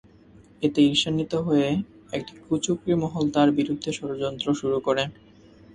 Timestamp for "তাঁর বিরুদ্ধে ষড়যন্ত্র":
3.35-4.47